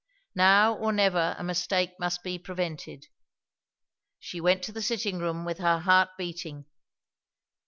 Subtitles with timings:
[0.33, 3.05] Now or never a mistake must be prevented.
[4.17, 6.65] She went to the sitting room with her heart beating.